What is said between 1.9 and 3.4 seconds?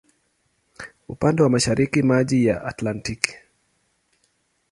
maji ya Atlantiki.